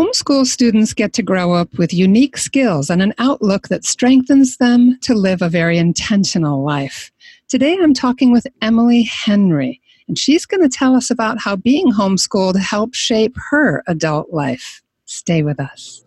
[0.00, 4.98] Homeschool students get to grow up with unique skills and an outlook that strengthens them
[5.02, 7.12] to live a very intentional life.
[7.48, 9.78] Today I'm talking with Emily Henry,
[10.08, 14.82] and she's going to tell us about how being homeschooled helped shape her adult life.
[15.04, 16.02] Stay with us.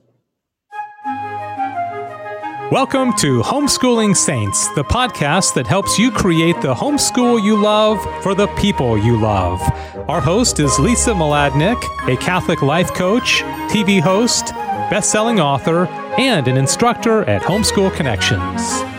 [2.73, 8.33] Welcome to Homeschooling Saints, the podcast that helps you create the homeschool you love for
[8.33, 9.61] the people you love.
[10.09, 14.55] Our host is Lisa Mladinich, a Catholic life coach, TV host,
[14.89, 15.85] best-selling author,
[16.17, 18.92] and an instructor at Homeschool Connections.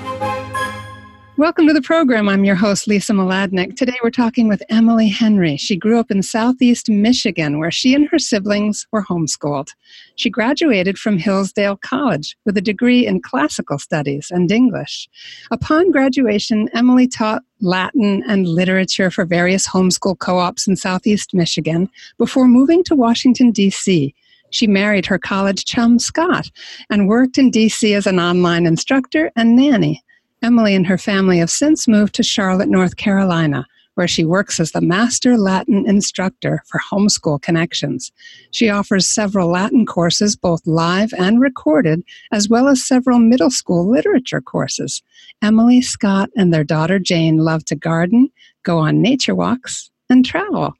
[1.36, 2.28] Welcome to the program.
[2.28, 3.76] I'm your host, Lisa Mladinich.
[3.76, 5.56] Today we're talking with Emily Henry.
[5.56, 9.70] She grew up in southeast Michigan, where she and her siblings were homeschooled.
[10.14, 15.08] She graduated from Hillsdale College with a degree in classical studies and English.
[15.50, 21.90] Upon graduation, Emily taught Latin and literature for various homeschool co ops in southeast Michigan
[22.16, 24.14] before moving to Washington, D.C.
[24.50, 26.48] She married her college chum, Scott,
[26.90, 27.92] and worked in D.C.
[27.92, 30.03] as an online instructor and nanny.
[30.44, 34.72] Emily and her family have since moved to Charlotte, North Carolina, where she works as
[34.72, 38.12] the Master Latin Instructor for Homeschool Connections.
[38.50, 43.88] She offers several Latin courses, both live and recorded, as well as several middle school
[43.88, 45.02] literature courses.
[45.40, 48.28] Emily, Scott, and their daughter Jane love to garden,
[48.64, 50.74] go on nature walks, and travel.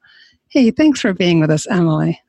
[0.49, 2.21] Hey, thanks for being with us, Emily.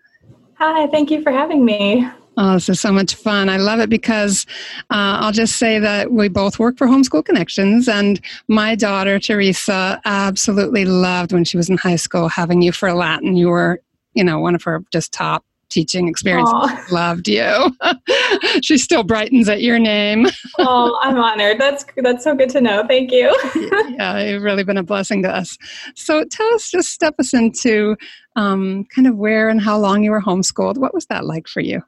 [0.55, 2.09] Hi, thank you for having me.
[2.37, 3.49] Oh, this is so much fun.
[3.49, 4.45] I love it because
[4.91, 10.01] uh, I'll just say that we both work for Homeschool Connections, and my daughter, Teresa,
[10.05, 13.37] absolutely loved when she was in high school having you for Latin.
[13.37, 13.81] You were,
[14.15, 16.55] you know, one of her just top teaching experiences.
[16.55, 16.91] Aww.
[16.91, 17.77] Loved you.
[18.63, 20.27] she still brightens at your name.
[20.59, 21.59] oh, I'm honored.
[21.59, 22.85] That's that's so good to know.
[22.87, 23.35] Thank you.
[23.91, 25.57] yeah, you've really been a blessing to us.
[25.95, 27.97] So tell us, just step us into
[28.37, 30.79] um, kind of where and how long you were homeschooled.
[30.79, 31.83] What was that like for you?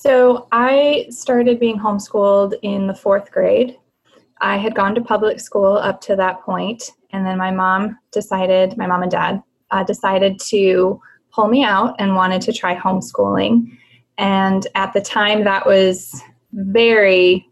[0.00, 3.78] So I started being homeschooled in the fourth grade.
[4.40, 8.76] I had gone to public school up to that point, and then my mom decided,
[8.76, 9.42] my mom and dad
[9.72, 11.00] uh, decided to
[11.32, 13.76] pull me out and wanted to try homeschooling.
[14.18, 16.22] And at the time, that was
[16.52, 17.48] very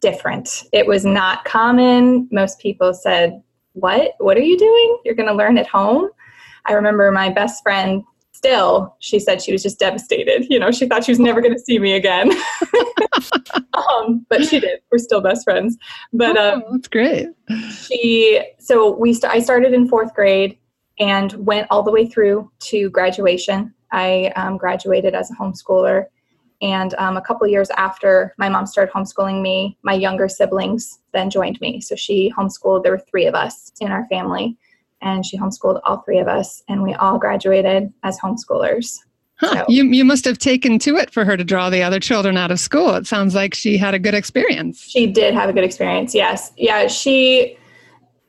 [0.00, 0.64] different.
[0.72, 2.28] It was not common.
[2.32, 3.40] Most people said,
[3.74, 4.14] What?
[4.18, 4.98] What are you doing?
[5.04, 6.10] You're going to learn at home?
[6.66, 8.02] I remember my best friend
[8.38, 10.46] still, she said she was just devastated.
[10.48, 12.30] You know, she thought she was never going to see me again.
[13.74, 14.78] um, but she did.
[14.90, 15.76] We're still best friends.
[16.12, 17.26] But oh, um, that's great.
[17.70, 20.56] She so we st- I started in fourth grade
[21.00, 23.74] and went all the way through to graduation.
[23.92, 26.04] I um, graduated as a homeschooler.
[26.60, 31.30] And um, a couple years after my mom started homeschooling me, my younger siblings then
[31.30, 31.80] joined me.
[31.80, 32.82] So she homeschooled.
[32.82, 34.56] There were three of us in our family
[35.00, 38.98] and she homeschooled all three of us, and we all graduated as homeschoolers.
[39.36, 39.54] Huh.
[39.54, 42.36] So, you, you must have taken to it for her to draw the other children
[42.36, 42.94] out of school.
[42.94, 44.82] It sounds like she had a good experience.
[44.82, 46.52] She did have a good experience, yes.
[46.56, 47.56] Yeah, she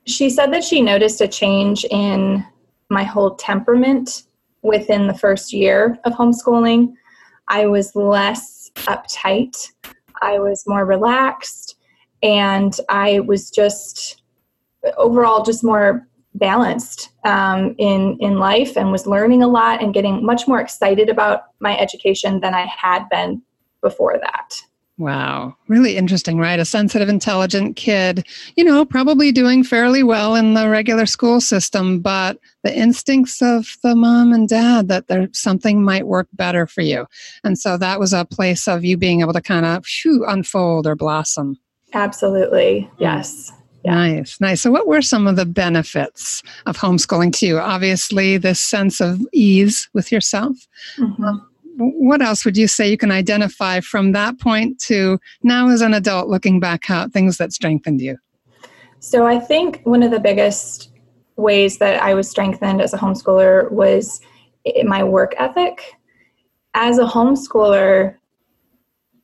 [0.06, 2.46] she said that she noticed a change in
[2.90, 4.24] my whole temperament
[4.62, 6.94] within the first year of homeschooling.
[7.48, 9.72] I was less uptight,
[10.22, 11.76] I was more relaxed,
[12.22, 14.22] and I was just
[14.98, 20.24] overall just more balanced um, in in life and was learning a lot and getting
[20.24, 23.42] much more excited about my education than I had been
[23.82, 24.62] before that.
[25.00, 26.60] Wow, really interesting, right?
[26.60, 32.02] A sensitive, intelligent kid, you know, probably doing fairly well in the regular school system,
[32.02, 36.82] but the instincts of the mom and dad that there something might work better for
[36.82, 37.08] you.
[37.46, 39.86] And so that was a place of you being able to kind of
[40.28, 41.58] unfold or blossom.
[41.94, 42.92] Absolutely.
[42.98, 43.54] Yes.
[43.84, 43.96] Yeah.
[43.96, 44.62] Nice, nice.
[44.62, 47.60] So, what were some of the benefits of homeschooling to you?
[47.60, 50.56] Obviously, this sense of ease with yourself.
[50.98, 51.24] Mm-hmm.
[51.24, 51.46] Um,
[51.78, 55.94] what else would you say you can identify from that point to now as an
[55.94, 58.18] adult looking back out things that strengthened you?
[59.00, 60.92] So, I think one of the biggest
[61.38, 64.20] ways that I was strengthened as a homeschooler was
[64.84, 65.96] my work ethic.
[66.74, 68.16] As a homeschooler,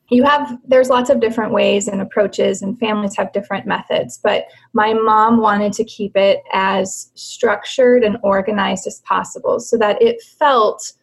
[0.10, 4.46] you have there's lots of different ways and approaches and families have different methods but
[4.74, 10.22] my mom wanted to keep it as structured and organized as possible so that it
[10.22, 10.94] felt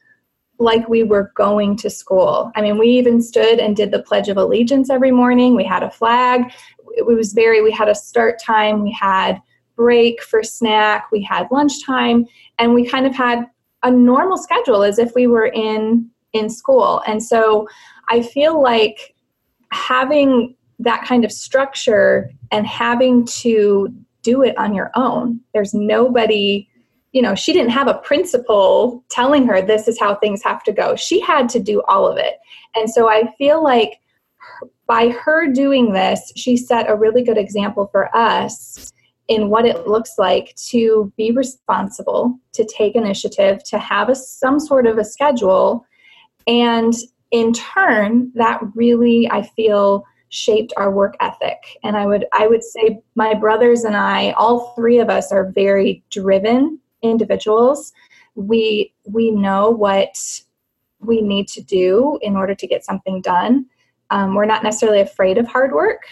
[0.58, 2.52] like we were going to school.
[2.54, 5.56] I mean we even stood and did the pledge of allegiance every morning.
[5.56, 6.52] We had a flag.
[6.96, 8.82] It was very we had a start time.
[8.82, 9.40] We had
[9.76, 11.10] break for snack.
[11.10, 12.26] We had lunchtime.
[12.58, 13.46] And we kind of had
[13.82, 17.02] a normal schedule as if we were in in school.
[17.06, 17.68] And so
[18.08, 19.14] I feel like
[19.72, 23.88] having that kind of structure and having to
[24.22, 26.68] do it on your own, there's nobody
[27.12, 30.72] you know, she didn't have a principal telling her this is how things have to
[30.72, 30.96] go.
[30.96, 32.38] She had to do all of it.
[32.74, 34.00] And so I feel like
[34.86, 38.92] by her doing this, she set a really good example for us
[39.28, 44.58] in what it looks like to be responsible, to take initiative, to have a, some
[44.58, 45.86] sort of a schedule.
[46.46, 46.94] And
[47.32, 51.58] in turn, that really, I feel, shaped our work ethic.
[51.82, 55.50] And I would, I would say my brothers and I, all three of us are
[55.50, 57.92] very driven individuals.
[58.34, 60.16] We, we know what
[61.00, 63.66] we need to do in order to get something done.
[64.10, 66.02] Um, we're not necessarily afraid of hard work.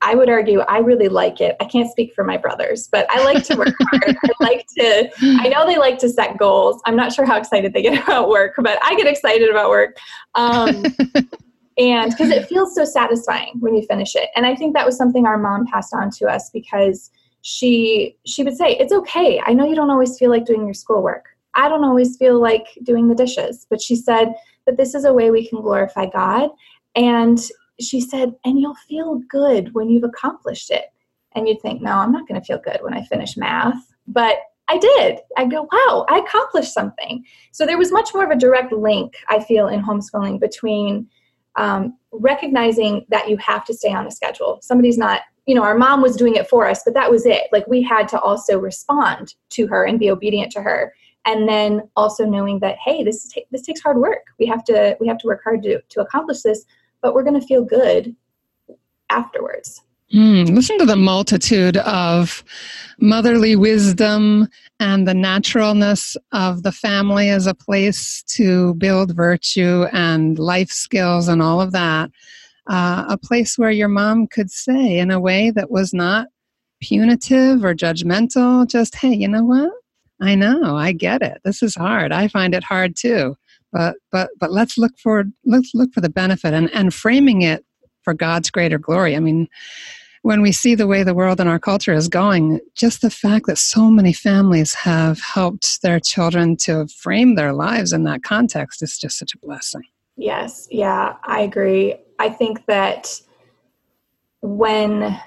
[0.00, 1.56] I would argue I really like it.
[1.60, 4.16] I can't speak for my brothers, but I like to work hard.
[4.24, 5.10] I like to,
[5.40, 6.80] I know they like to set goals.
[6.86, 9.96] I'm not sure how excited they get about work, but I get excited about work.
[10.34, 10.84] Um,
[11.78, 14.28] and because it feels so satisfying when you finish it.
[14.36, 17.10] And I think that was something our mom passed on to us because
[17.42, 19.40] she she would say, It's okay.
[19.44, 21.26] I know you don't always feel like doing your schoolwork.
[21.54, 23.66] I don't always feel like doing the dishes.
[23.68, 24.34] But she said
[24.66, 26.50] that this is a way we can glorify God.
[26.94, 27.40] And
[27.80, 30.86] she said, and you'll feel good when you've accomplished it.
[31.34, 33.94] And you'd think, no, I'm not going to feel good when I finish math.
[34.06, 34.38] But
[34.68, 35.20] I did.
[35.36, 37.24] I go, wow, I accomplished something.
[37.52, 41.08] So there was much more of a direct link, I feel, in homeschooling between
[41.56, 44.58] um, recognizing that you have to stay on a schedule.
[44.62, 47.44] Somebody's not, you know, our mom was doing it for us, but that was it.
[47.50, 50.92] Like we had to also respond to her and be obedient to her.
[51.24, 54.22] And then also knowing that, hey, this this takes hard work.
[54.38, 56.64] We have to we have to work hard to to accomplish this
[57.02, 58.14] but we're going to feel good
[59.10, 59.82] afterwards.
[60.12, 62.42] Mm, listen to the multitude of
[62.98, 64.48] motherly wisdom
[64.80, 71.28] and the naturalness of the family as a place to build virtue and life skills
[71.28, 72.10] and all of that.
[72.66, 76.28] Uh, a place where your mom could say, in a way that was not
[76.80, 79.72] punitive or judgmental, just, hey, you know what?
[80.20, 81.40] I know, I get it.
[81.44, 82.12] This is hard.
[82.12, 83.36] I find it hard too
[83.72, 87.64] but but but let's look for let's look for the benefit and and framing it
[88.02, 89.16] for God's greater glory.
[89.16, 89.48] I mean,
[90.22, 93.46] when we see the way the world and our culture is going, just the fact
[93.46, 98.82] that so many families have helped their children to frame their lives in that context
[98.82, 99.82] is just such a blessing.
[100.16, 101.96] Yes, yeah, I agree.
[102.18, 103.20] I think that
[104.40, 105.20] when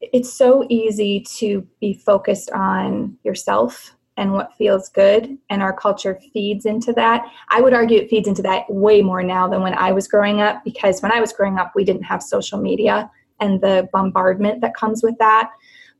[0.00, 6.18] it's so easy to be focused on yourself and what feels good and our culture
[6.32, 7.24] feeds into that.
[7.48, 10.42] I would argue it feeds into that way more now than when i was growing
[10.42, 13.10] up because when i was growing up we didn't have social media
[13.40, 15.50] and the bombardment that comes with that.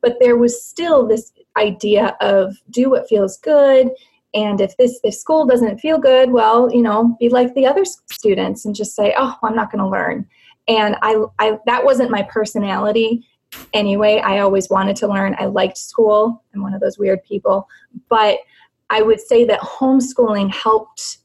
[0.02, 3.90] But there was still this idea of do what feels good
[4.34, 7.84] and if this if school doesn't feel good well you know be like the other
[7.84, 10.26] students and just say oh i'm not going to learn.
[10.66, 13.26] And I, I that wasn't my personality
[13.72, 14.20] anyway.
[14.24, 15.36] I always wanted to learn.
[15.38, 16.42] I liked school.
[16.54, 17.68] I'm one of those weird people.
[18.08, 18.38] But
[18.90, 21.18] I would say that homeschooling helped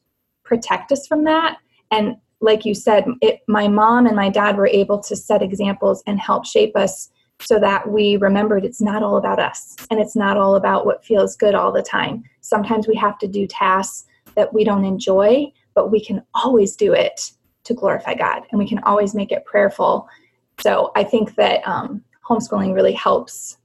[0.44, 1.58] protect us from that.
[1.92, 6.04] And like you said, it, my mom and my dad were able to set examples
[6.06, 7.10] and help shape us
[7.40, 11.06] so that we remembered it's not all about us and it's not all about what
[11.06, 12.24] feels good all the time.
[12.42, 14.06] Sometimes we have to do tasks
[14.36, 17.32] that we don't enjoy, but we can always do it
[17.64, 20.08] to glorify God and we can always make it prayerful.
[20.60, 23.58] So I think that um, homeschooling really helps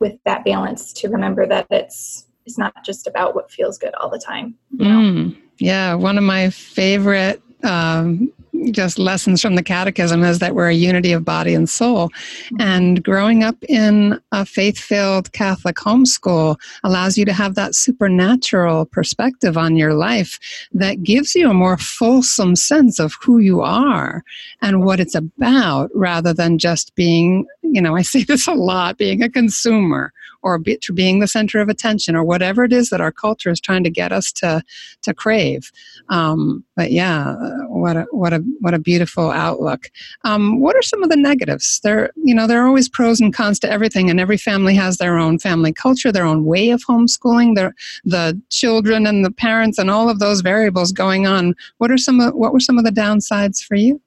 [0.00, 4.08] with that balance to remember that it's it's not just about what feels good all
[4.08, 4.54] the time.
[4.78, 4.98] You know?
[4.98, 8.32] mm, yeah, one of my favorite um,
[8.70, 12.08] just lessons from the catechism is that we're a unity of body and soul.
[12.08, 12.60] Mm-hmm.
[12.60, 18.86] And growing up in a faith filled Catholic homeschool allows you to have that supernatural
[18.86, 20.38] perspective on your life
[20.72, 24.22] that gives you a more fulsome sense of who you are
[24.62, 28.96] and what it's about rather than just being, you know, I see this a lot,
[28.96, 33.02] being a consumer or be, being the center of attention or whatever it is that
[33.02, 34.62] our culture is trying to get us to
[35.02, 35.70] to crave.
[36.08, 37.34] Um, but yeah,
[37.68, 39.90] what a what a what a beautiful outlook.
[40.24, 41.80] Um, what are some of the negatives?
[41.84, 44.96] There, you know, there are always pros and cons to everything, and every family has
[44.96, 49.76] their own family culture, their own way of homeschooling, their the children and the parents
[49.76, 51.54] and all of those variables going on.
[51.76, 54.00] What are some of what were some of the downsides for you?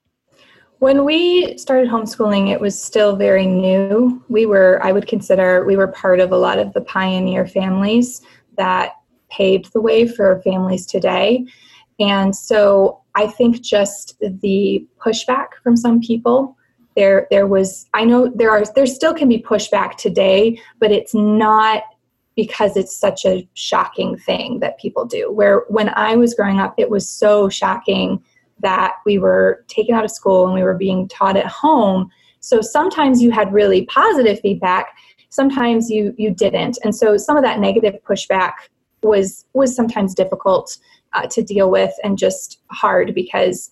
[0.80, 4.24] When we started homeschooling, it was still very new.
[4.30, 8.22] We were, I would consider, we were part of a lot of the pioneer families
[8.58, 8.94] that
[9.30, 11.46] paved the way for families today.
[12.00, 16.56] And so I think just the pushback from some people
[16.96, 21.14] there there was I know there are there still can be pushback today, but it's
[21.14, 21.84] not
[22.36, 25.32] because it's such a shocking thing that people do.
[25.32, 28.24] Where when I was growing up, it was so shocking
[28.62, 32.10] that we were taken out of school and we were being taught at home.
[32.40, 34.96] So sometimes you had really positive feedback,
[35.30, 36.78] sometimes you you didn't.
[36.84, 38.54] And so some of that negative pushback
[39.04, 40.78] was was sometimes difficult
[41.14, 43.72] uh, to deal with and just hard because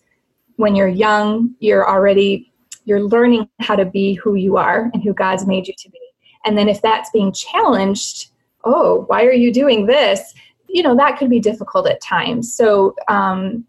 [0.56, 2.52] when you're young, you're already
[2.86, 6.00] you're learning how to be who you are and who God's made you to be.
[6.46, 8.32] And then if that's being challenged,
[8.64, 10.34] oh, why are you doing this?
[10.70, 12.56] You know, that could be difficult at times.
[12.56, 13.66] So um,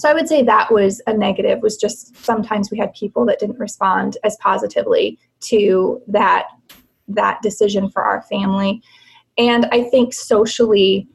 [0.00, 3.38] so I would say that was a negative, was just sometimes we had people that
[3.38, 6.46] didn't respond as positively to that
[7.08, 8.82] that decision for our family.
[9.36, 11.06] And I think socially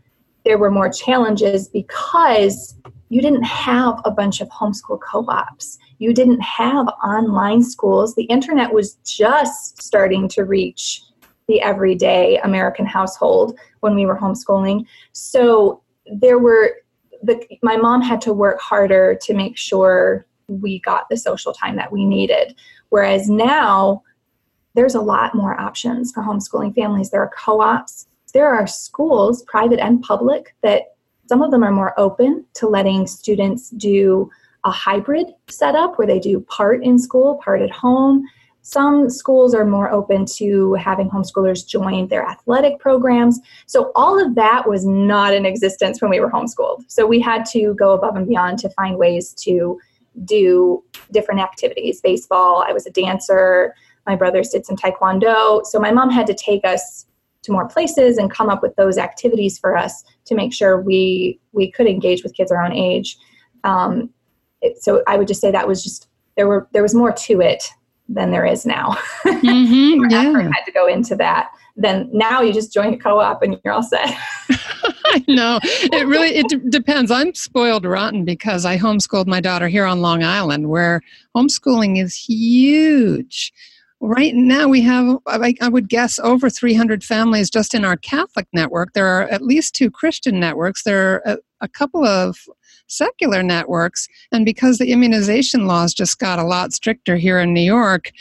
[0.43, 2.75] there were more challenges because
[3.09, 5.79] you didn't have a bunch of homeschool co-ops.
[5.97, 8.13] You didn't have online schools.
[8.13, 11.01] The internet was just starting to reach
[11.47, 14.85] the everyday American household when we were homeschooling.
[15.11, 16.75] So there were
[17.25, 21.75] the, my mom had to work harder to make sure we got the social time
[21.75, 22.55] that we needed.
[22.89, 24.03] Whereas now,
[24.75, 27.09] there's a lot more options for homeschooling families.
[27.09, 30.95] There are co ops, there are schools, private and public, that
[31.27, 34.29] some of them are more open to letting students do
[34.65, 38.23] a hybrid setup where they do part in school, part at home.
[38.67, 43.39] Some schools are more open to having homeschoolers join their athletic programs.
[43.67, 46.83] So, all of that was not in existence when we were homeschooled.
[46.87, 49.79] So, we had to go above and beyond to find ways to
[50.23, 52.01] do different activities.
[52.01, 53.75] Baseball, I was a dancer,
[54.07, 55.63] my brothers did some taekwondo.
[55.63, 57.05] So, my mom had to take us
[57.43, 61.39] to more places and come up with those activities for us to make sure we
[61.51, 63.15] we could engage with kids our own age.
[63.63, 64.09] Um,
[64.63, 67.41] it, so I would just say that was just there were there was more to
[67.41, 67.63] it
[68.07, 68.97] than there is now.
[69.25, 70.41] Mm-hmm, yeah.
[70.41, 71.49] had to go into that.
[71.75, 74.17] Then now you just join a co-op and you're all set.
[74.49, 75.59] I know.
[75.63, 77.11] It really it d- depends.
[77.11, 81.01] I'm spoiled rotten because I homeschooled my daughter here on Long Island, where
[81.35, 83.51] homeschooling is huge.
[84.01, 88.47] Right now, we have, I, I would guess, over 300 families just in our Catholic
[88.53, 88.93] network.
[88.93, 90.83] There are at least two Christian networks.
[90.83, 92.37] There are a, a couple of
[92.87, 94.07] secular networks.
[94.31, 98.11] And because the immunization laws just got a lot stricter here in New York,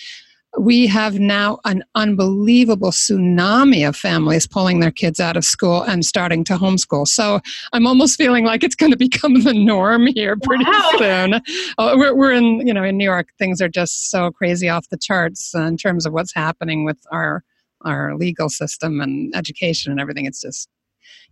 [0.59, 6.04] we have now an unbelievable tsunami of families pulling their kids out of school and
[6.04, 7.06] starting to homeschool.
[7.06, 7.40] So
[7.73, 10.90] I'm almost feeling like it's going to become the norm here pretty wow.
[10.99, 11.35] soon.
[11.78, 14.88] Uh, we're, we're in, you know, in New York, things are just so crazy off
[14.90, 17.42] the charts in terms of what's happening with our
[17.85, 20.25] our legal system and education and everything.
[20.25, 20.71] It's just,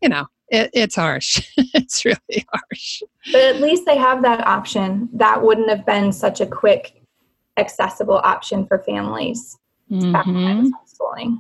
[0.03, 1.45] you know, it, it's harsh.
[1.57, 3.03] it's really harsh.
[3.33, 5.09] But at least they have that option.
[5.13, 7.03] That wouldn't have been such a quick,
[7.57, 9.59] accessible option for families.
[9.91, 10.69] Mm-hmm.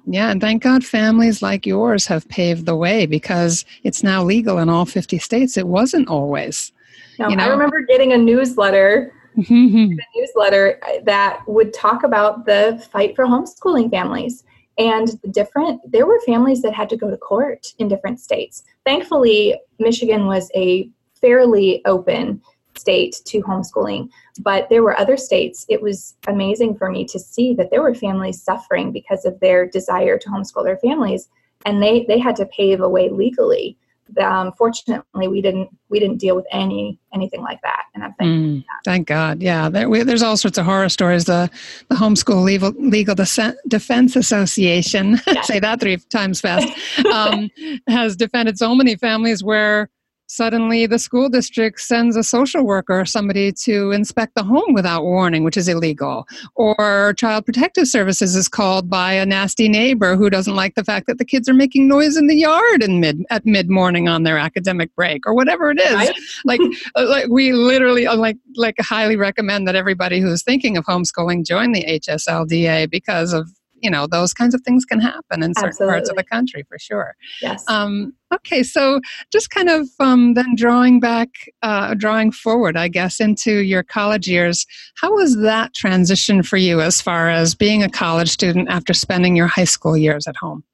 [0.07, 4.59] Yeah, and thank God families like yours have paved the way because it's now legal
[4.59, 5.57] in all 50 states.
[5.57, 6.73] It wasn't always.
[7.19, 7.45] No, you know?
[7.45, 9.99] I remember getting a newsletter mm-hmm.
[9.99, 14.45] a newsletter that would talk about the fight for homeschooling families
[14.79, 18.63] and the different there were families that had to go to court in different states
[18.85, 20.89] thankfully michigan was a
[21.21, 22.41] fairly open
[22.77, 24.09] state to homeschooling
[24.41, 25.67] but there were other states.
[25.69, 29.67] It was amazing for me to see that there were families suffering because of their
[29.67, 31.29] desire to homeschool their families
[31.65, 33.77] and they they had to pave a way legally
[34.19, 37.85] um, fortunately we didn't we didn't deal with any anything like that.
[37.95, 39.43] And i'm thankful mm, thank god.
[39.43, 41.25] Yeah there, we, there's all sorts of horror stories.
[41.25, 41.51] The
[41.89, 46.69] the homeschool legal, legal defense association say that three times fast
[47.07, 47.51] um,
[47.89, 49.89] has defended so many families where
[50.33, 55.03] suddenly the school district sends a social worker or somebody to inspect the home without
[55.05, 56.27] warning, which is illegal.
[56.55, 61.07] Or Child Protective Services is called by a nasty neighbor who doesn't like the fact
[61.07, 64.23] that the kids are making noise in the yard in mid at mid morning on
[64.23, 65.95] their academic break or whatever it is.
[65.95, 66.17] Right?
[66.45, 66.61] Like
[66.97, 71.45] uh, like we literally uh, like like highly recommend that everybody who's thinking of homeschooling
[71.45, 73.51] join the HSLDA because of
[73.83, 75.93] you know those kinds of things can happen in certain Absolutely.
[75.93, 77.15] parts of the country for sure.
[77.41, 77.65] Yes.
[77.69, 78.99] Um, okay so
[79.31, 81.29] just kind of um, then drawing back
[81.61, 84.65] uh, drawing forward i guess into your college years
[84.97, 89.37] how was that transition for you as far as being a college student after spending
[89.37, 90.65] your high school years at home?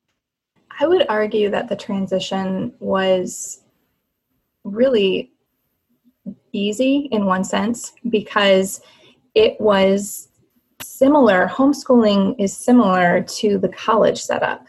[0.80, 3.62] I would argue that the transition was
[4.64, 5.32] really
[6.52, 8.80] easy in one sense because
[9.34, 10.27] it was
[10.98, 14.66] similar, homeschooling is similar to the college setup.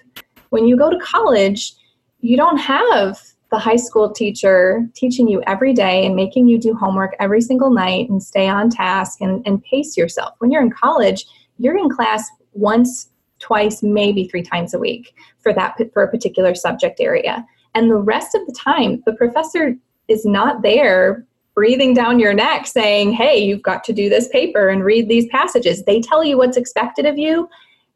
[0.49, 1.73] When you go to college,
[2.21, 3.19] you don't have
[3.51, 7.71] the high school teacher teaching you every day and making you do homework every single
[7.71, 10.35] night and stay on task and, and pace yourself.
[10.37, 11.25] When you're in college,
[11.57, 16.53] you're in class once, twice, maybe three times a week for that for a particular
[16.53, 17.43] subject area.
[17.73, 19.75] And the rest of the time, the professor
[20.07, 21.25] is not there
[21.59, 25.27] breathing down your neck saying, hey, you've got to do this paper and read these
[25.27, 25.83] passages.
[25.83, 27.49] They tell you what's expected of you.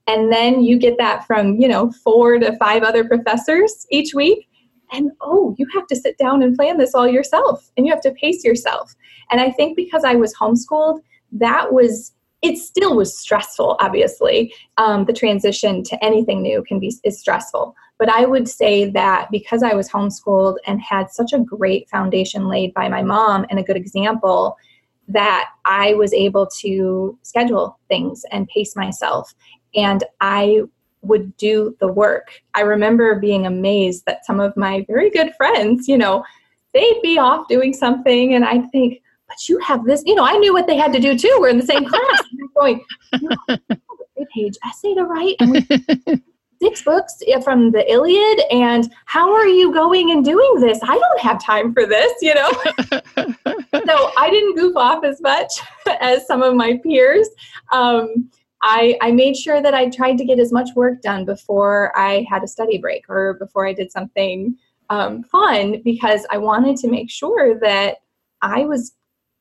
[0.06, 4.50] And then you get that from, you know, four to five other professors each week.
[4.92, 8.02] and oh, you have to sit down and plan this all yourself and you have
[8.02, 8.94] to pace yourself.
[9.32, 11.00] And I think because I was homeschooled,
[11.32, 16.94] that was it still was stressful obviously um, the transition to anything new can be
[17.06, 21.40] is stressful but i would say that because i was homeschooled and had such a
[21.40, 24.58] great foundation laid by my mom and a good example
[25.08, 29.34] that i was able to schedule things and pace myself
[29.76, 30.62] and i
[31.02, 35.88] would do the work i remember being amazed that some of my very good friends
[35.88, 36.24] you know
[36.74, 40.38] they'd be off doing something and i'd think but you have this, you know, I
[40.38, 41.36] knew what they had to do too.
[41.40, 42.24] We're in the same class.
[42.42, 42.86] I'm going,
[43.22, 43.58] no,
[44.34, 46.22] page essay to write.
[46.64, 50.80] Six books from the Iliad, and how are you going and doing this?
[50.82, 52.50] I don't have time for this, you know.
[53.86, 55.52] so I didn't goof off as much
[56.00, 57.28] as some of my peers.
[57.72, 58.30] Um,
[58.62, 62.26] I, I made sure that I tried to get as much work done before I
[62.30, 64.56] had a study break or before I did something
[64.90, 67.98] um, fun because I wanted to make sure that
[68.42, 68.94] I was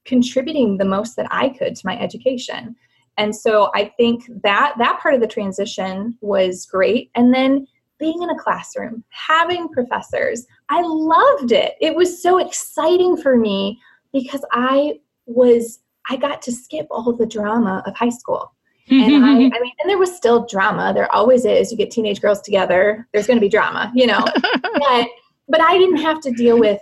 [0.05, 2.75] contributing the most that I could to my education.
[3.19, 7.11] And so I think that that part of the transition was great.
[7.15, 7.67] And then
[7.99, 11.75] being in a classroom, having professors, I loved it.
[11.81, 13.79] It was so exciting for me
[14.13, 18.53] because I was I got to skip all the drama of high school.
[18.89, 20.93] and I, I mean, and there was still drama.
[20.93, 21.71] There always is.
[21.71, 24.25] You get teenage girls together, there's going to be drama, you know.
[24.63, 25.09] but
[25.49, 26.81] but I didn't have to deal with.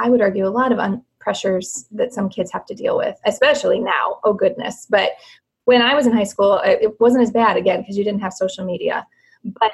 [0.00, 3.18] I would argue a lot of un, pressures that some kids have to deal with,
[3.24, 4.20] especially now.
[4.22, 4.86] Oh, goodness.
[4.88, 5.12] But
[5.64, 8.34] when I was in high school, it wasn't as bad again because you didn't have
[8.34, 9.06] social media.
[9.42, 9.72] But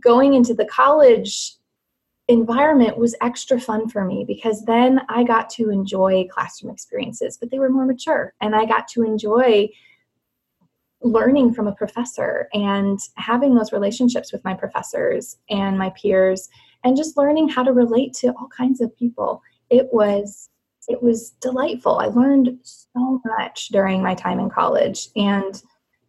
[0.00, 1.56] going into the college
[2.28, 7.50] environment was extra fun for me because then I got to enjoy classroom experiences, but
[7.50, 8.32] they were more mature.
[8.40, 9.68] And I got to enjoy
[11.02, 16.48] learning from a professor and having those relationships with my professors and my peers
[16.82, 19.42] and just learning how to relate to all kinds of people.
[19.68, 20.48] It was
[20.88, 21.98] it was delightful.
[21.98, 25.62] I learned so much during my time in college, and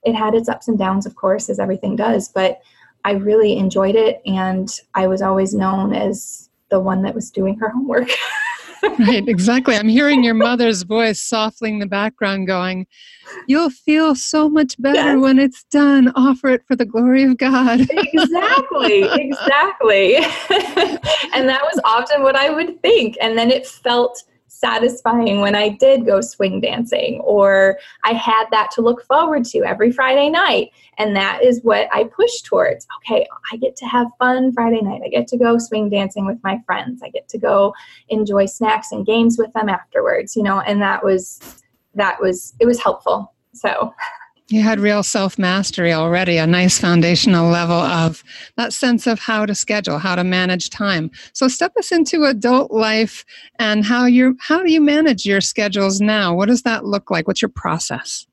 [0.04, 2.62] it had its ups and downs, of course, as everything does, but
[3.04, 7.58] I really enjoyed it, and I was always known as the one that was doing
[7.60, 8.10] her homework.
[9.00, 9.76] right, exactly.
[9.76, 12.88] I'm hearing your mother's voice softly in the background going,
[13.48, 15.18] You'll feel so much better yes.
[15.18, 16.12] when it's done.
[16.16, 17.82] Offer it for the glory of God.
[17.90, 20.16] exactly, exactly.
[21.34, 23.18] and that was often what I would think.
[23.22, 24.24] And then it felt
[24.60, 29.60] satisfying when I did go swing dancing, or I had that to look forward to
[29.60, 30.72] every Friday night.
[30.98, 32.88] And that is what I push towards.
[32.98, 35.02] Okay, I get to have fun Friday night.
[35.06, 37.02] I get to go swing dancing with my friends.
[37.04, 37.74] I get to go
[38.10, 41.40] enjoy snacks and games with them afterwards, you know, and that was,
[41.94, 43.34] that was, it was helpful.
[43.54, 43.94] So,
[44.50, 48.24] you had real self mastery already, a nice foundational level of
[48.58, 51.10] that sense of how to schedule, how to manage time.
[51.34, 53.26] So step us into adult life
[53.58, 56.36] and how you how do you manage your schedules now?
[56.36, 57.28] What does that look like?
[57.28, 58.28] What's your process?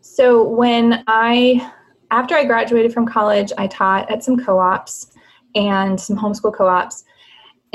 [0.00, 1.72] So when I
[2.10, 5.12] after I graduated from college, I taught at some co-ops
[5.54, 7.04] and some homeschool co-ops.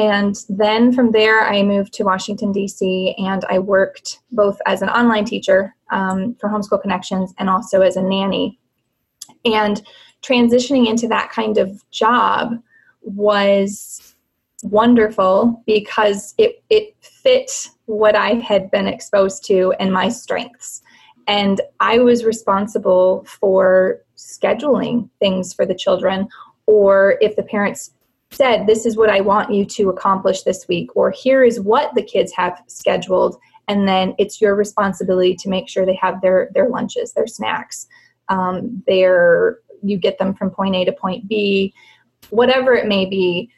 [0.02, 4.90] And then from there, I moved to Washington, D.C., and I worked both as an
[4.90, 8.58] online teacher um, for Homeschool Connections and also as a nanny.
[9.46, 9.80] And
[10.24, 12.60] transitioning into that kind of job
[13.04, 14.16] was
[14.64, 20.82] wonderful because it, it fit what I had been exposed to and my strengths.
[21.28, 26.28] And I was responsible for scheduling things for the children,
[26.66, 27.92] or if the parents
[28.32, 31.94] said, This is what I want you to accomplish this week, or here is what
[31.96, 36.50] the kids have scheduled, and then it's your responsibility to make sure they have their
[36.54, 37.88] their lunches, their snacks,
[38.30, 41.74] um, their you get them from point A to point B,
[42.30, 43.52] whatever it may be.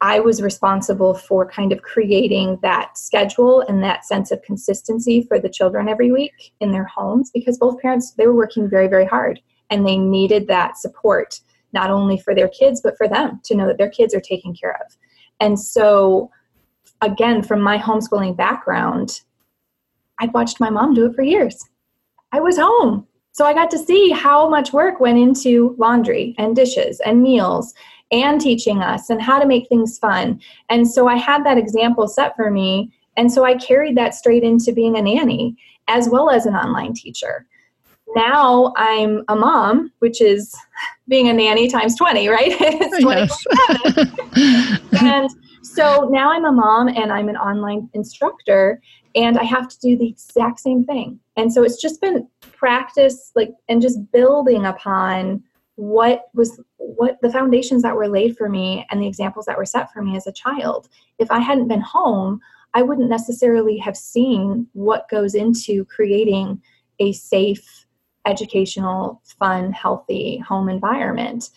[0.00, 5.38] I was responsible for kind of creating that schedule and that sense of consistency for
[5.38, 9.06] the children every week in their homes because both parents they were working very very
[9.06, 11.40] hard and they needed that support
[11.74, 14.54] not only for their kids but for them to know that their kids are taken
[14.54, 14.96] care of.
[15.40, 16.30] And so
[17.02, 19.20] again from my homeschooling background
[20.20, 21.68] I'd watched my mom do it for years.
[22.32, 23.06] I was home.
[23.32, 27.74] So I got to see how much work went into laundry and dishes and meals
[28.12, 30.40] and teaching us and how to make things fun.
[30.68, 32.92] And so I had that example set for me.
[33.16, 35.56] And so I carried that straight into being a nanny
[35.88, 37.46] as well as an online teacher.
[38.14, 40.54] Now I'm a mom, which is
[41.08, 42.52] being a nanny times 20, right?
[42.60, 43.10] it's oh,
[44.32, 44.80] yes.
[45.02, 45.30] and
[45.62, 48.80] so now I'm a mom and I'm an online instructor
[49.14, 51.20] and I have to do the exact same thing.
[51.36, 55.42] And so it's just been practice like and just building upon
[55.76, 59.64] what was what the foundations that were laid for me and the examples that were
[59.64, 60.88] set for me as a child
[61.18, 62.40] if i hadn't been home
[62.74, 66.60] i wouldn't necessarily have seen what goes into creating
[67.00, 67.83] a safe
[68.26, 71.50] educational fun healthy home environment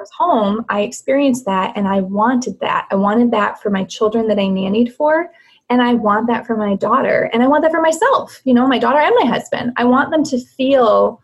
[0.00, 2.86] was home, I experienced that and I wanted that.
[2.90, 5.30] I wanted that for my children that I nannied for,
[5.68, 8.66] and I want that for my daughter, and I want that for myself, you know,
[8.66, 9.72] my daughter and my husband.
[9.76, 11.20] I want them to feel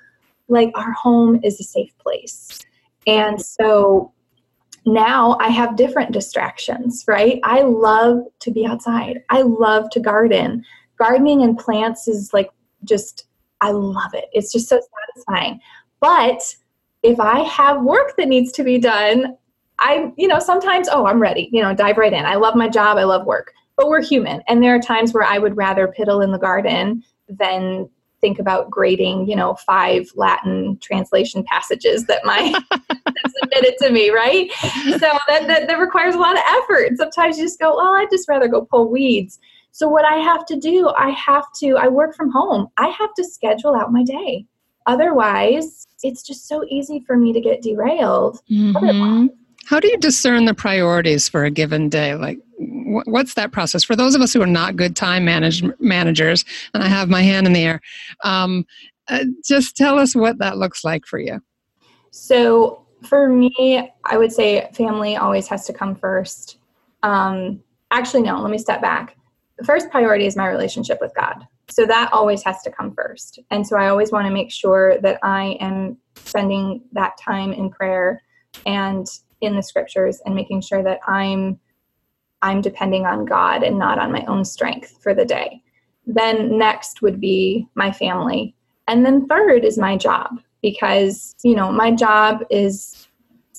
[0.48, 2.60] like our home is a safe place.
[3.06, 4.12] And so
[4.84, 7.40] now I have different distractions, right?
[7.42, 9.22] I love to be outside.
[9.30, 10.64] I love to garden.
[10.96, 12.50] Gardening and plants is like
[12.84, 13.26] just,
[13.66, 14.26] I love it.
[14.32, 14.80] It's just so
[15.14, 15.60] satisfying.
[16.00, 16.40] But
[17.02, 19.36] if I have work that needs to be done,
[19.80, 22.24] I, you know, sometimes, oh, I'm ready, you know, dive right in.
[22.24, 24.40] I love my job, I love work, but we're human.
[24.46, 28.70] And there are times where I would rather piddle in the garden than think about
[28.70, 32.54] grading, you know, five Latin translation passages that my
[33.40, 34.50] submitted to me, right?
[34.52, 36.96] So that, that, that requires a lot of effort.
[36.96, 39.40] Sometimes you just go, well, I'd just rather go pull weeds.
[39.76, 42.68] So what I have to do, I have to, I work from home.
[42.78, 44.46] I have to schedule out my day.
[44.86, 48.40] Otherwise, it's just so easy for me to get derailed.
[48.50, 49.26] Mm-hmm.
[49.66, 52.14] How do you discern the priorities for a given day?
[52.14, 56.46] Like, what's that process for those of us who are not good time manage- managers?
[56.72, 57.82] And I have my hand in the air.
[58.24, 58.64] Um,
[59.08, 61.42] uh, just tell us what that looks like for you.
[62.12, 66.56] So, for me, I would say family always has to come first.
[67.02, 67.60] Um,
[67.90, 69.16] actually, no, let me step back.
[69.58, 71.46] The first priority is my relationship with God.
[71.68, 73.38] So that always has to come first.
[73.50, 77.70] And so i always want to make sure that i am spending that time in
[77.70, 78.22] prayer
[78.64, 79.06] and
[79.40, 81.58] in the scriptures and making sure that i'm
[82.42, 85.62] i'm depending on god and not on my own strength for the day.
[86.06, 88.54] Then next would be my family.
[88.86, 93.08] And then third is my job because you know my job is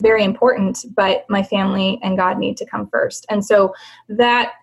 [0.02, 3.26] very important but my family and god need to come first.
[3.30, 3.74] And so
[4.10, 4.54] that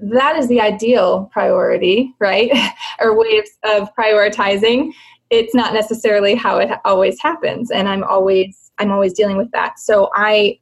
[0.00, 2.50] that is the ideal priority, right?
[3.00, 4.92] or ways of prioritizing.
[5.30, 9.78] It's not necessarily how it always happens, and I'm always I'm always dealing with that.
[9.78, 10.58] So I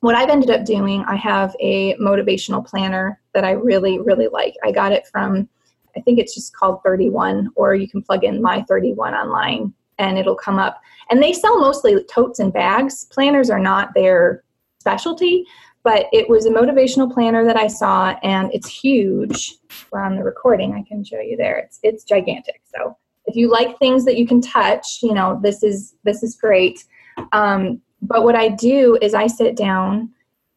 [0.00, 4.54] what I've ended up doing, I have a motivational planner that I really really like.
[4.64, 5.48] I got it from
[5.96, 10.18] I think it's just called 31 or you can plug in my 31 online and
[10.18, 10.80] it'll come up.
[11.10, 13.04] And they sell mostly totes and bags.
[13.06, 14.44] Planners are not their
[14.78, 15.44] specialty,
[15.82, 19.56] but it was a motivational planner that I saw, and it's huge.
[19.90, 20.74] We're on the recording.
[20.74, 21.58] I can show you there.
[21.58, 22.62] It's it's gigantic.
[22.74, 26.36] So if you like things that you can touch, you know this is this is
[26.36, 26.84] great.
[27.32, 30.10] Um, but what I do is I sit down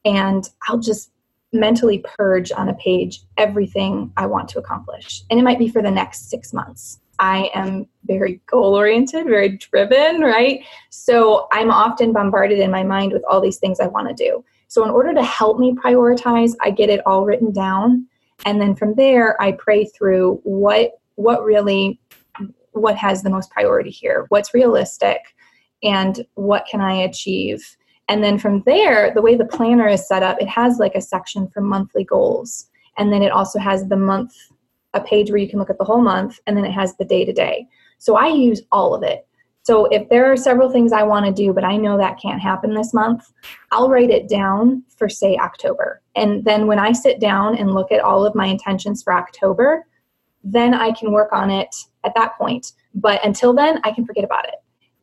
[0.06, 1.12] and I'll just
[1.52, 5.82] mentally purge on a page everything I want to accomplish, and it might be for
[5.82, 7.00] the next six months.
[7.20, 10.66] I am very goal oriented, very driven, right?
[10.90, 14.44] So I'm often bombarded in my mind with all these things I want to do.
[14.74, 18.08] So, in order to help me prioritize, I get it all written down.
[18.44, 22.00] And then from there, I pray through what what really
[22.72, 25.20] what has the most priority here what's realistic
[25.84, 27.64] and what can i achieve?
[28.10, 31.02] And then from there the way the planner is set up it has like a
[31.02, 32.68] section for monthly goals.
[32.98, 34.34] And then it also has the month
[34.96, 37.06] a page where you can look at the whole month and then it has the
[37.06, 37.68] day to day
[38.00, 39.28] so i use all of it
[39.64, 42.42] so if there are several things I want to do, but I know that can't
[42.42, 43.32] happen this month,
[43.72, 46.02] I'll write it down for, say, October.
[46.16, 49.88] And then when I sit down and look at all of my intentions for October,
[50.44, 51.74] then I can work on it
[52.04, 52.74] at that point.
[52.94, 54.56] But until then, I can forget about it.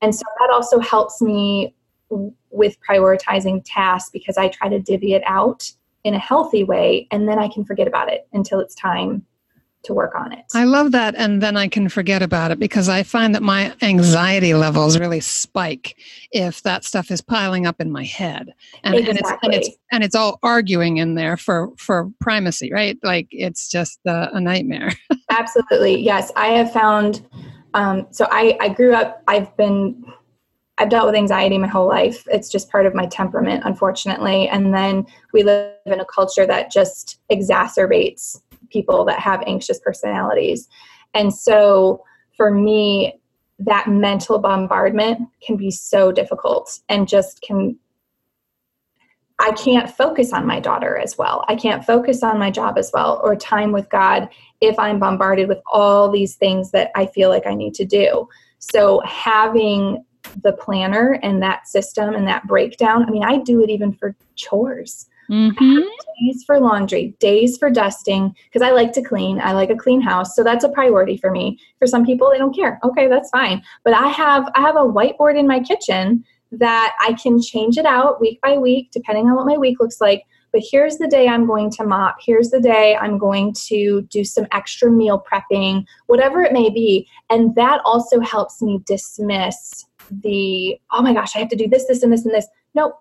[0.03, 1.75] And so that also helps me
[2.51, 5.73] with prioritizing tasks because I try to divvy it out
[6.05, 9.25] in a healthy way and then I can forget about it until it's time
[9.83, 10.45] to work on it.
[10.55, 11.15] I love that.
[11.17, 15.21] And then I can forget about it because I find that my anxiety levels really
[15.21, 15.97] spike
[16.33, 18.53] if that stuff is piling up in my head.
[18.85, 19.09] And, exactly.
[19.11, 22.99] and, it's, and, it's, and it's all arguing in there for, for primacy, right?
[23.03, 24.93] Like it's just uh, a nightmare.
[25.31, 26.01] Absolutely.
[26.01, 26.31] Yes.
[26.37, 27.27] I have found,
[27.75, 30.05] um, so I, I grew up, I've been,
[30.77, 32.27] I've dealt with anxiety my whole life.
[32.31, 34.49] It's just part of my temperament, unfortunately.
[34.49, 38.41] And then we live in a culture that just exacerbates
[38.71, 40.69] people that have anxious personalities.
[41.15, 42.05] And so
[42.37, 43.21] for me,
[43.59, 47.79] that mental bombardment can be so difficult and just can
[49.43, 51.47] I can't focus on my daughter as well.
[51.49, 54.29] I can't focus on my job as well or time with God
[54.61, 58.29] if I'm bombarded with all these things that I feel like I need to do.
[58.59, 60.05] So having
[60.43, 64.15] the planner and that system and that breakdown, I mean, I do it even for
[64.35, 65.81] chores Mm-hmm.
[66.21, 69.41] days for laundry, days for dusting, because I like to clean.
[69.41, 70.35] I like a clean house.
[70.35, 71.59] So that's a priority for me.
[71.79, 72.81] For some people, they don't care.
[72.83, 73.63] Okay, that's fine.
[73.85, 77.87] But I have I have a whiteboard in my kitchen that I can change it
[77.87, 80.25] out week by week, depending on what my week looks like.
[80.53, 82.17] But here's the day I'm going to mop.
[82.21, 87.09] Here's the day I'm going to do some extra meal prepping, whatever it may be.
[87.29, 91.87] And that also helps me dismiss the, oh my gosh, I have to do this,
[91.87, 92.49] this, and this, and this.
[92.75, 92.95] Nope,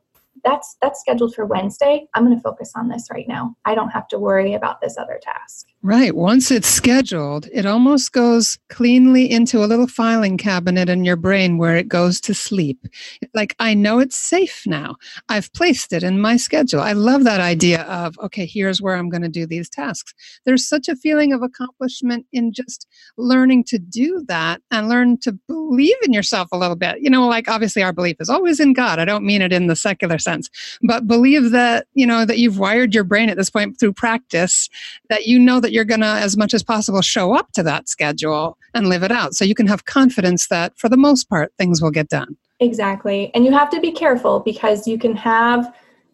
[0.43, 2.08] that's that's scheduled for Wednesday.
[2.13, 3.56] I'm going to focus on this right now.
[3.65, 5.67] I don't have to worry about this other task.
[5.81, 6.13] Right.
[6.13, 11.57] Once it's scheduled, it almost goes cleanly into a little filing cabinet in your brain
[11.57, 12.85] where it goes to sleep.
[13.33, 14.97] Like, I know it's safe now.
[15.29, 16.81] I've placed it in my schedule.
[16.81, 20.13] I love that idea of, okay, here's where I'm going to do these tasks.
[20.45, 25.31] There's such a feeling of accomplishment in just learning to do that and learn to
[25.31, 26.97] believe in yourself a little bit.
[26.99, 28.99] You know, like obviously our belief is always in God.
[28.99, 30.49] I don't mean it in the secular sense,
[30.83, 34.67] but believe that, you know, that you've wired your brain at this point through practice,
[35.07, 37.62] that you know that that you're going to, as much as possible, show up to
[37.62, 39.36] that schedule and live it out.
[39.36, 42.36] So you can have confidence that for the most part, things will get done.
[42.60, 43.29] Exactly.
[43.36, 45.71] And you have to be careful because you can have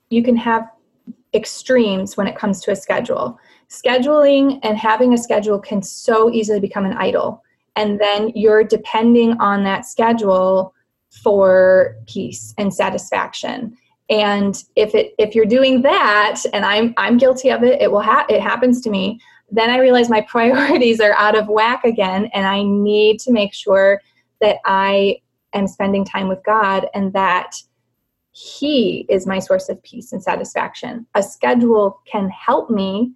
[0.10, 0.70] you can have
[1.34, 3.40] extremes when it comes to a schedule.
[3.70, 7.42] Scheduling and having a schedule can so easily become an idol.
[7.78, 10.74] And then you're depending on that schedule
[11.24, 13.76] for peace and satisfaction
[14.10, 18.02] and if it if you're doing that and i'm i'm guilty of it it will
[18.02, 19.20] ha- it happens to me
[19.52, 23.54] then I realize my priorities are out of whack again, and I need to make
[23.54, 24.02] sure
[24.42, 25.18] that I
[25.54, 27.56] am spending time with God and that
[28.32, 31.06] He is my source of peace and satisfaction.
[31.16, 33.14] A schedule can help me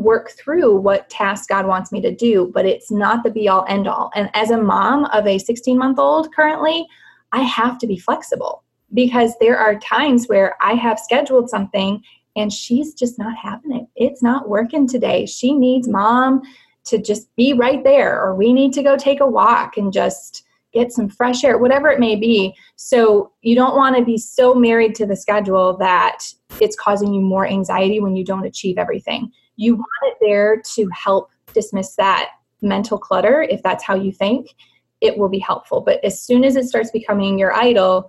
[0.00, 3.66] work through what task God wants me to do, but it's not the be all
[3.68, 4.10] end all.
[4.14, 6.86] And as a mom of a 16 month old currently,
[7.32, 12.02] I have to be flexible because there are times where I have scheduled something
[12.36, 13.86] and she's just not having it.
[13.96, 15.26] It's not working today.
[15.26, 16.42] She needs mom
[16.84, 20.44] to just be right there, or we need to go take a walk and just
[20.72, 22.54] get some fresh air, whatever it may be.
[22.76, 26.20] So you don't want to be so married to the schedule that
[26.60, 29.32] it's causing you more anxiety when you don't achieve everything.
[29.56, 32.30] You want it there to help dismiss that
[32.62, 34.54] mental clutter if that's how you think.
[35.00, 35.80] It will be helpful.
[35.80, 38.08] But as soon as it starts becoming your idol,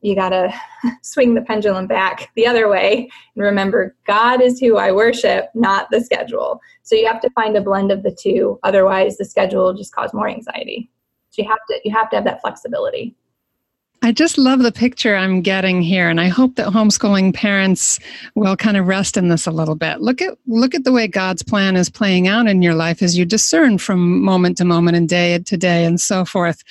[0.00, 0.52] you got to
[1.02, 5.88] swing the pendulum back the other way and remember God is who I worship, not
[5.90, 6.60] the schedule.
[6.82, 8.58] So you have to find a blend of the two.
[8.62, 10.90] Otherwise, the schedule will just cause more anxiety.
[11.30, 13.14] So you have to you have to have that flexibility.
[14.06, 17.98] I just love the picture I'm getting here, and I hope that homeschooling parents
[18.36, 20.00] will kind of rest in this a little bit.
[20.00, 23.18] Look at look at the way God's plan is playing out in your life as
[23.18, 26.62] you discern from moment to moment and day to day and so forth.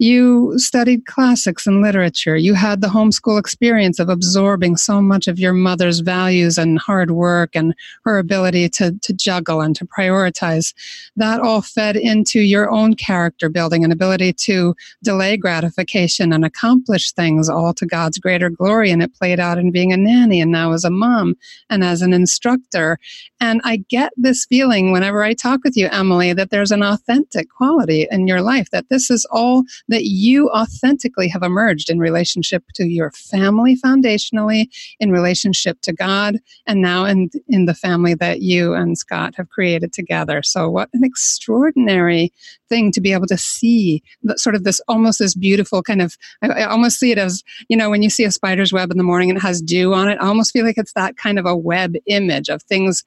[0.00, 2.36] You studied classics and literature.
[2.36, 7.12] You had the homeschool experience of absorbing so much of your mother's values and hard
[7.12, 7.74] work and
[8.04, 10.74] her ability to, to juggle and to prioritize.
[11.16, 16.81] That all fed into your own character building and ability to delay gratification and accomplish
[16.82, 18.90] accomplish things all to God's greater glory.
[18.90, 21.34] And it played out in being a nanny and now as a mom
[21.70, 22.98] and as an instructor.
[23.40, 27.48] And I get this feeling whenever I talk with you, Emily, that there's an authentic
[27.50, 32.64] quality in your life, that this is all that you authentically have emerged in relationship
[32.74, 34.66] to your family foundationally,
[34.98, 39.48] in relationship to God, and now in, in the family that you and Scott have
[39.48, 40.42] created together.
[40.42, 42.32] So, what an extraordinary
[42.72, 46.16] thing to be able to see the, sort of this almost this beautiful kind of
[46.42, 48.96] I, I, almost see it as you know when you see a spider's web in
[48.96, 51.38] the morning and it has dew on it i almost feel like it's that kind
[51.38, 53.04] of a web image of things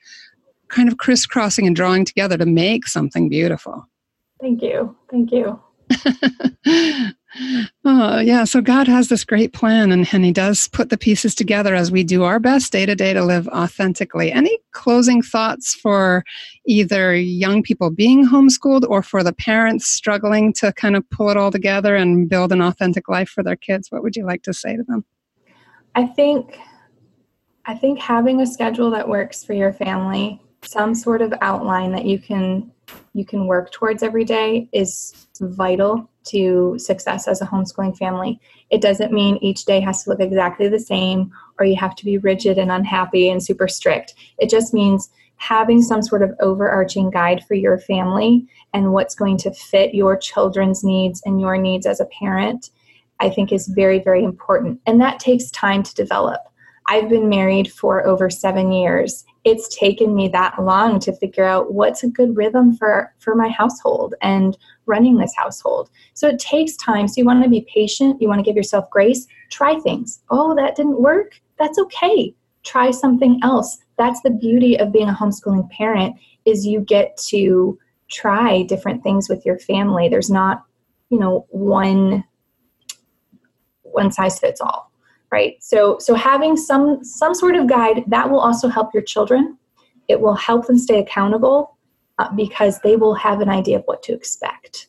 [0.69, 3.87] kind of crisscrossing and drawing together to make something beautiful.
[4.41, 4.95] Thank you.
[5.09, 5.59] Thank you
[8.01, 8.43] oh, yeah.
[8.43, 11.91] So God has this great plan, and, and He does put the pieces together as
[11.91, 14.31] we do our best day to day to live authentically.
[14.31, 16.23] Any closing thoughts for
[16.65, 21.37] either young people being homeschooled or for the parents struggling to kind of pull it
[21.37, 23.91] all together and build an authentic life for their kids?
[23.91, 25.05] What would you like to say to them?
[25.95, 26.59] I think.
[27.67, 32.05] I think having a schedule that works for your family, some sort of outline that
[32.05, 32.71] you can
[33.13, 38.39] you can work towards every day is vital to success as a homeschooling family.
[38.69, 42.05] It doesn't mean each day has to look exactly the same or you have to
[42.05, 44.15] be rigid and unhappy and super strict.
[44.37, 49.37] It just means having some sort of overarching guide for your family and what's going
[49.37, 52.69] to fit your children's needs and your needs as a parent,
[53.19, 54.79] I think is very, very important.
[54.85, 56.41] And that takes time to develop.
[56.87, 59.25] I've been married for over seven years.
[59.45, 63.47] It's taken me that long to figure out what's a good rhythm for, for my
[63.47, 65.89] household and running this household.
[66.13, 67.07] So it takes time.
[67.07, 68.21] So you want to be patient.
[68.21, 69.27] You want to give yourself grace.
[69.51, 70.21] Try things.
[70.29, 71.39] Oh, that didn't work.
[71.57, 72.35] That's okay.
[72.65, 73.77] try something else.
[73.97, 77.79] That's the beauty of being a homeschooling parent is you get to
[78.09, 80.09] try different things with your family.
[80.09, 80.63] There's not,
[81.09, 82.23] you know, one
[83.83, 84.91] one size fits all,
[85.31, 85.61] right?
[85.61, 89.57] So so having some some sort of guide that will also help your children.
[90.07, 91.77] It will help them stay accountable
[92.19, 94.87] uh, because they will have an idea of what to expect.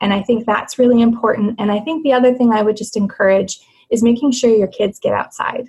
[0.00, 1.56] And I think that's really important.
[1.58, 5.00] And I think the other thing I would just encourage is making sure your kids
[5.00, 5.66] get outside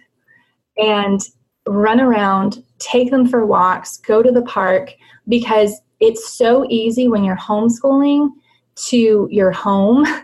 [0.78, 1.22] and
[1.68, 4.94] run around, take them for walks, go to the park,
[5.28, 8.30] because it's so easy when you're homeschooling
[8.88, 10.06] to your home.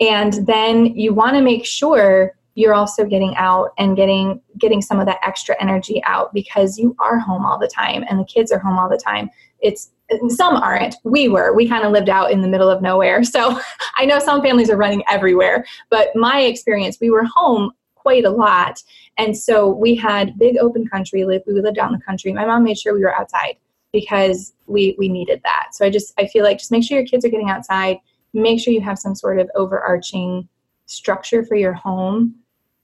[0.00, 5.00] And then you want to make sure you're also getting out and getting getting some
[5.00, 8.52] of that extra energy out because you are home all the time and the kids
[8.52, 9.30] are home all the time.
[9.60, 9.90] It's
[10.28, 10.96] some aren't.
[11.04, 11.54] We were.
[11.54, 13.22] We kind of lived out in the middle of nowhere.
[13.32, 13.58] So
[13.96, 18.30] I know some families are running everywhere, but my experience, we were home quite a
[18.30, 18.82] lot.
[19.16, 21.24] And so we had big open country.
[21.24, 22.32] We lived out in the country.
[22.32, 23.56] My mom made sure we were outside
[23.92, 25.68] because we we needed that.
[25.72, 27.98] So I just I feel like just make sure your kids are getting outside.
[28.34, 30.48] Make sure you have some sort of overarching
[30.86, 32.34] structure for your home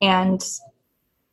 [0.01, 0.43] and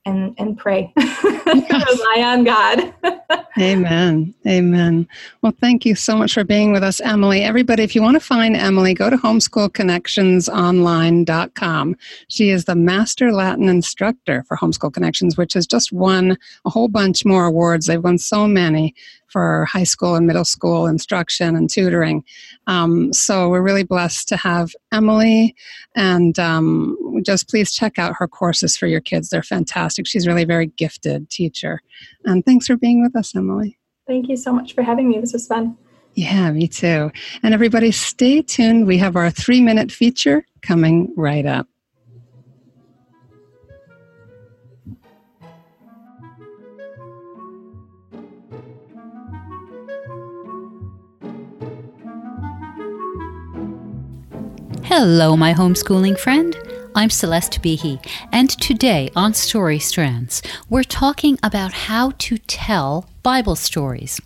[0.05, 0.93] and and pray.
[0.97, 2.93] Rely on God.
[3.59, 4.33] Amen.
[4.45, 5.07] Amen.
[5.41, 7.41] Well, thank you so much for being with us, Emily.
[7.41, 11.95] Everybody, if you want to find Emily, go to homeschoolconnectionsonline.com.
[12.27, 16.89] She is the Master Latin Instructor for Homeschool Connections, which has just won a whole
[16.89, 17.87] bunch more awards.
[17.87, 18.93] They've won so many
[19.27, 22.23] for high school and middle school instruction and tutoring.
[22.67, 25.55] Um, so we're really blessed to have Emily,
[25.95, 29.29] and um, just please check out her courses for your kids.
[29.29, 30.07] They're fantastic.
[30.07, 31.81] She's really a very gifted teacher.
[32.23, 33.77] And thanks for being with us, Emily.
[34.07, 35.19] Thank you so much for having me.
[35.19, 35.77] This was fun.
[36.13, 37.11] Yeah, me too.
[37.43, 38.87] And everybody, stay tuned.
[38.87, 41.67] We have our three minute feature coming right up.
[54.97, 56.57] Hello, my homeschooling friend.
[56.95, 57.99] I'm Celeste Behe,
[58.31, 64.21] and today on Story Strands, we're talking about how to tell Bible stories.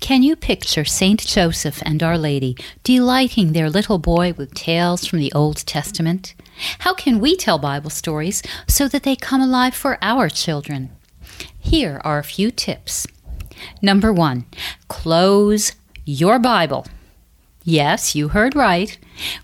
[0.00, 5.18] Can you picture Saint Joseph and Our Lady delighting their little boy with tales from
[5.18, 6.34] the Old Testament?
[6.80, 10.90] How can we tell Bible stories so that they come alive for our children?
[11.58, 13.06] Here are a few tips.
[13.80, 14.44] Number one,
[14.88, 15.72] close
[16.04, 16.86] your Bible.
[17.68, 18.96] Yes, you heard right.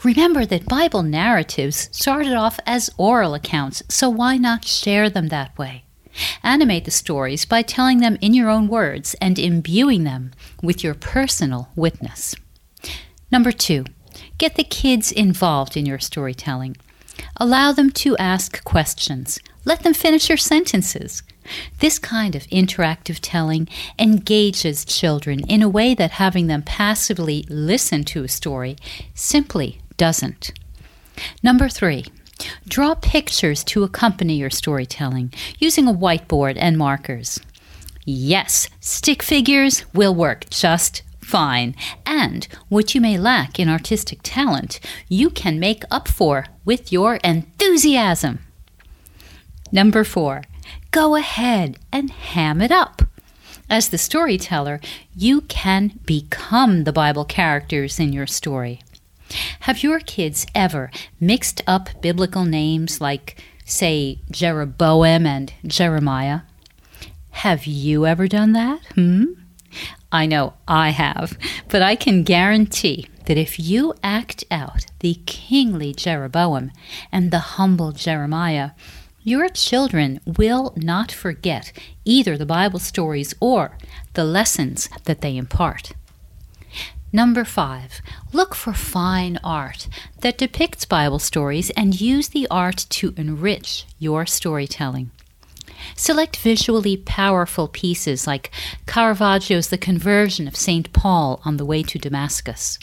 [0.04, 5.58] Remember that Bible narratives started off as oral accounts, so why not share them that
[5.58, 5.82] way?
[6.44, 10.30] Animate the stories by telling them in your own words and imbuing them
[10.62, 12.36] with your personal witness.
[13.32, 13.86] Number two,
[14.38, 16.76] get the kids involved in your storytelling.
[17.38, 19.40] Allow them to ask questions.
[19.64, 21.24] Let them finish your sentences.
[21.80, 28.04] This kind of interactive telling engages children in a way that having them passively listen
[28.04, 28.76] to a story
[29.14, 30.52] simply doesn't.
[31.42, 32.06] Number three,
[32.66, 37.40] draw pictures to accompany your storytelling using a whiteboard and markers.
[38.04, 41.74] Yes, stick figures will work just fine.
[42.04, 47.16] And what you may lack in artistic talent, you can make up for with your
[47.16, 48.40] enthusiasm.
[49.70, 50.42] Number four,
[50.90, 53.02] go ahead and ham it up.
[53.68, 54.80] As the storyteller,
[55.16, 58.82] you can become the Bible characters in your story.
[59.60, 66.40] Have your kids ever mixed up biblical names like, say, Jeroboam and Jeremiah?
[67.30, 68.80] Have you ever done that?
[68.94, 69.24] Hmm?
[70.12, 71.38] I know I have,
[71.70, 76.70] but I can guarantee that if you act out the kingly Jeroboam
[77.10, 78.72] and the humble Jeremiah,
[79.24, 81.72] your children will not forget
[82.04, 83.76] either the Bible stories or
[84.14, 85.92] the lessons that they impart.
[87.12, 88.00] Number five,
[88.32, 89.86] look for fine art
[90.22, 95.10] that depicts Bible stories and use the art to enrich your storytelling.
[95.94, 98.50] Select visually powerful pieces like
[98.86, 100.92] Caravaggio's The Conversion of St.
[100.92, 102.78] Paul on the Way to Damascus.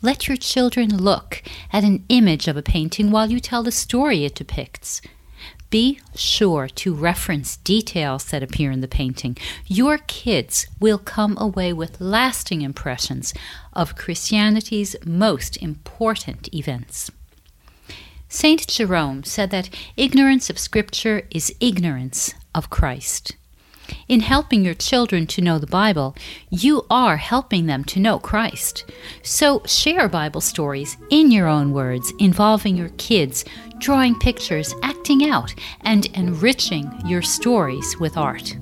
[0.00, 4.24] Let your children look at an image of a painting while you tell the story
[4.24, 5.02] it depicts.
[5.72, 9.38] Be sure to reference details that appear in the painting.
[9.66, 13.32] Your kids will come away with lasting impressions
[13.72, 17.10] of Christianity's most important events.
[18.28, 23.32] Saint Jerome said that ignorance of Scripture is ignorance of Christ.
[24.08, 26.14] In helping your children to know the Bible,
[26.50, 28.84] you are helping them to know Christ.
[29.22, 33.44] So share Bible stories in your own words involving your kids,
[33.82, 38.56] drawing pictures, acting out, and enriching your stories with art.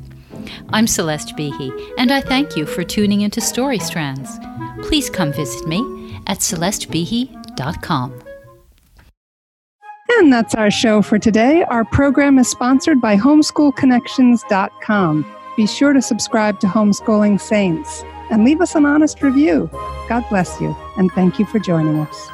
[0.71, 4.39] I'm Celeste Behe, and I thank you for tuning into Story Strands.
[4.83, 5.79] Please come visit me
[6.27, 8.23] at celestebehe.com.
[10.17, 11.65] And that's our show for today.
[11.65, 15.37] Our program is sponsored by homeschoolconnections.com.
[15.57, 19.69] Be sure to subscribe to Homeschooling Saints and leave us an honest review.
[20.09, 22.31] God bless you, and thank you for joining us.